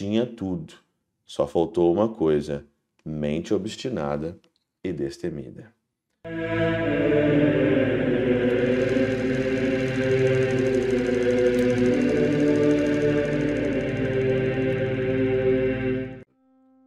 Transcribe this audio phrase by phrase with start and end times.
[0.00, 0.72] tinha tudo.
[1.26, 2.64] Só faltou uma coisa:
[3.04, 4.38] mente obstinada
[4.82, 5.74] e destemida.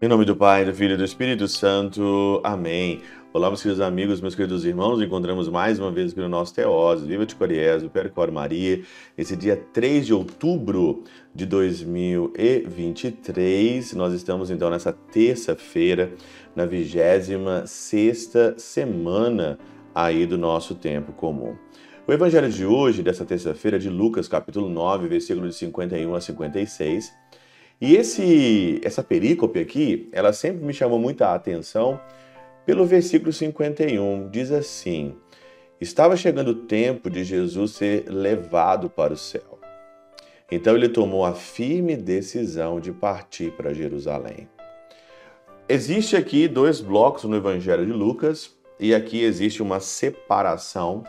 [0.00, 2.42] Em nome do Pai, do Filho e do Espírito Santo.
[2.44, 3.02] Amém.
[3.30, 5.02] Olá, meus queridos amigos, meus queridos irmãos.
[5.02, 8.80] Encontramos mais uma vez aqui no nosso Teós, Viva de Coriésio, Percor Maria.
[9.18, 11.04] Esse dia 3 de outubro
[11.34, 13.92] de 2023.
[13.92, 16.10] Nós estamos então nessa terça-feira,
[16.56, 19.58] na 26 semana
[19.94, 21.54] aí do nosso tempo comum.
[22.06, 26.20] O evangelho de hoje, dessa terça-feira, é de Lucas, capítulo 9, versículos de 51 a
[26.22, 27.12] 56
[27.80, 32.00] e esse, essa perícope aqui, ela sempre me chamou muita atenção
[32.68, 34.28] pelo versículo 51.
[34.28, 35.14] Diz assim:
[35.80, 39.58] Estava chegando o tempo de Jesus ser levado para o céu.
[40.52, 44.46] Então ele tomou a firme decisão de partir para Jerusalém.
[45.66, 51.04] Existe aqui dois blocos no Evangelho de Lucas e aqui existe uma separação.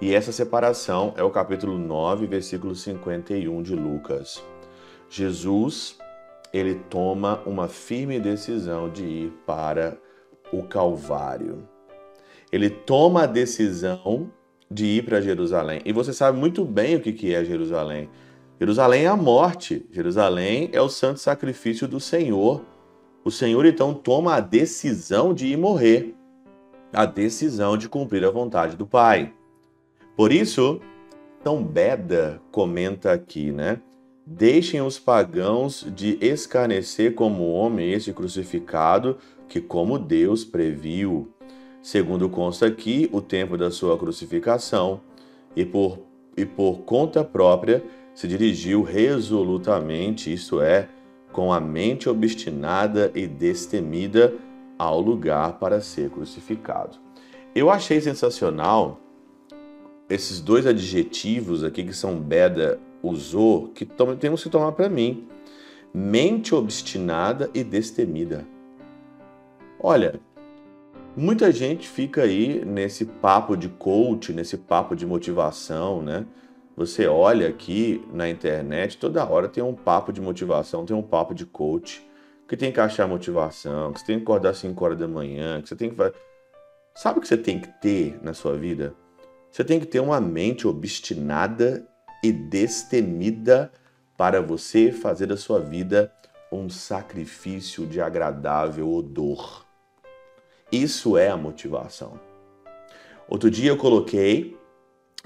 [0.00, 4.42] E essa separação é o capítulo 9, versículo 51 de Lucas.
[5.10, 5.98] Jesus,
[6.50, 9.98] ele toma uma firme decisão de ir para
[10.52, 11.68] o Calvário.
[12.50, 14.30] Ele toma a decisão
[14.70, 15.80] de ir para Jerusalém.
[15.84, 18.08] E você sabe muito bem o que é Jerusalém.
[18.60, 19.86] Jerusalém é a morte.
[19.90, 22.64] Jerusalém é o santo sacrifício do Senhor.
[23.24, 26.14] O Senhor então toma a decisão de ir morrer,
[26.92, 29.32] a decisão de cumprir a vontade do Pai.
[30.16, 30.80] Por isso,
[31.44, 33.80] São Beda comenta aqui, né?
[34.26, 39.18] Deixem os pagãos de escarnecer como homem este crucificado,
[39.48, 41.28] que como Deus previu.
[41.82, 45.00] Segundo consta aqui, o tempo da sua crucificação,
[45.56, 45.98] e por,
[46.36, 47.82] e por conta própria
[48.14, 50.88] se dirigiu resolutamente, isto é,
[51.32, 54.34] com a mente obstinada e destemida,
[54.78, 56.98] ao lugar para ser crucificado.
[57.54, 59.00] Eu achei sensacional
[60.08, 63.84] esses dois adjetivos aqui que São Beda usou que
[64.18, 65.26] temos que tomar para mim.
[65.92, 68.46] Mente obstinada e destemida.
[69.80, 70.20] Olha,
[71.16, 76.26] muita gente fica aí nesse papo de coach, nesse papo de motivação, né?
[76.76, 81.34] Você olha aqui na internet, toda hora tem um papo de motivação, tem um papo
[81.34, 82.08] de coach,
[82.48, 85.60] que tem que achar motivação, que você tem que acordar às 5 horas da manhã,
[85.60, 85.96] que você tem que
[86.94, 88.94] Sabe o que você tem que ter na sua vida?
[89.50, 91.86] Você tem que ter uma mente obstinada
[92.22, 93.70] e destemida
[94.16, 96.12] para você fazer da sua vida
[96.50, 99.67] um sacrifício de agradável odor.
[100.70, 102.20] Isso é a motivação.
[103.28, 104.56] Outro dia eu coloquei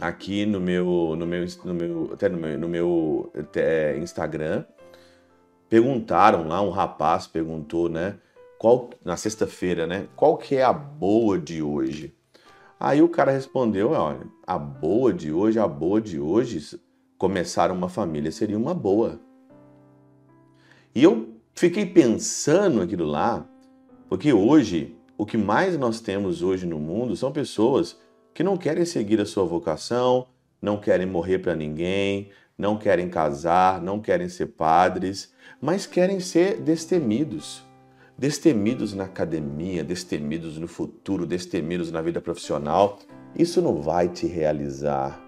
[0.00, 4.64] aqui no meu, no meu, no meu, até no meu, no meu até Instagram,
[5.68, 8.18] perguntaram lá, um rapaz perguntou, né?
[8.58, 10.06] Qual, na sexta-feira, né?
[10.14, 12.14] Qual que é a boa de hoje?
[12.78, 16.80] Aí o cara respondeu: olha, a boa de hoje, a boa de hoje,
[17.16, 19.20] começar uma família seria uma boa.
[20.94, 23.48] E eu fiquei pensando aquilo lá,
[24.08, 27.96] porque hoje, o que mais nós temos hoje no mundo são pessoas
[28.34, 30.26] que não querem seguir a sua vocação,
[30.60, 36.60] não querem morrer para ninguém, não querem casar, não querem ser padres, mas querem ser
[36.60, 37.62] destemidos
[38.18, 42.98] destemidos na academia, destemidos no futuro, destemidos na vida profissional,
[43.36, 45.20] isso não vai te realizar.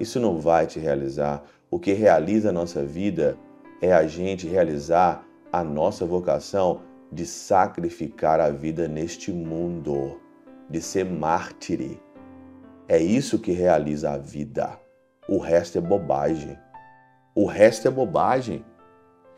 [0.00, 1.44] Isso não vai te realizar.
[1.70, 3.38] O que realiza a nossa vida
[3.80, 6.80] é a gente realizar a nossa vocação
[7.12, 10.18] de sacrificar a vida neste mundo,
[10.68, 12.00] de ser mártire.
[12.88, 14.80] É isso que realiza a vida.
[15.28, 16.58] O resto é bobagem.
[17.34, 18.64] O resto é bobagem.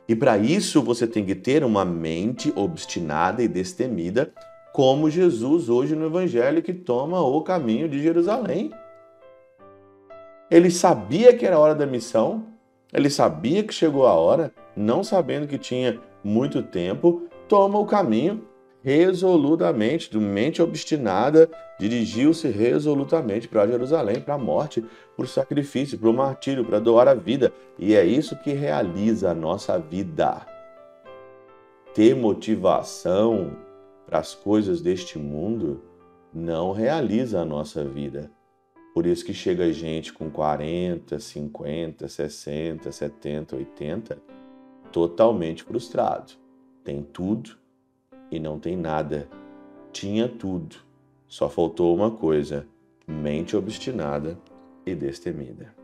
[0.08, 4.32] E para isso você tem que ter uma mente obstinada e destemida,
[4.72, 8.70] como Jesus hoje no Evangelho que toma o caminho de Jerusalém.
[10.50, 12.46] Ele sabia que era hora da missão,
[12.92, 18.42] ele sabia que chegou a hora, não sabendo que tinha muito tempo, toma o caminho
[18.84, 21.50] resolutamente, de mente obstinada,
[21.80, 24.84] dirigiu-se resolutamente para Jerusalém, para a morte,
[25.16, 27.50] para o sacrifício, para o martírio, para doar a vida.
[27.78, 30.46] E é isso que realiza a nossa vida.
[31.94, 33.56] Ter motivação
[34.04, 35.80] para as coisas deste mundo
[36.30, 38.30] não realiza a nossa vida.
[38.92, 44.18] Por isso que chega gente com 40, 50, 60, 70, 80,
[44.92, 46.43] totalmente frustrado.
[46.84, 47.56] Tem tudo,
[48.30, 49.28] e não tem nada.
[49.92, 50.76] Tinha tudo,
[51.26, 52.66] só faltou uma coisa:
[53.06, 54.38] mente obstinada
[54.84, 55.74] e destemida.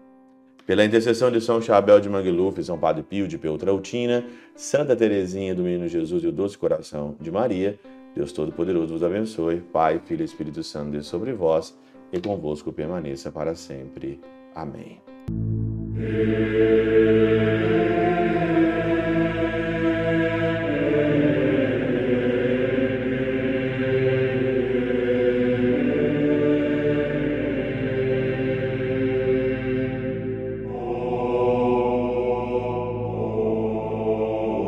[0.66, 4.24] Pela intercessão de São Chabel de Mangluf, São Padre Pio de Peltrautina,
[4.54, 7.78] Santa Teresinha do Menino Jesus e o Doce Coração de Maria,
[8.14, 9.60] Deus Todo-Poderoso vos abençoe.
[9.60, 11.76] Pai, Filho e Espírito Santo, Deus sobre vós
[12.12, 14.20] e convosco permaneça para sempre.
[14.54, 15.00] Amém.